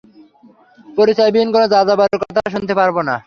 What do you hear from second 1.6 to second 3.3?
যাযাবরের কথা শুনতে পারবো না।